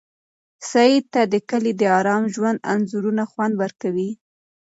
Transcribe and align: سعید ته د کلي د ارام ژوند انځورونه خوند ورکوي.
سعید 0.69 1.05
ته 1.13 1.21
د 1.33 1.35
کلي 1.49 1.71
د 1.79 1.83
ارام 1.99 2.23
ژوند 2.33 2.63
انځورونه 2.73 3.23
خوند 3.31 3.53
ورکوي. 3.63 4.09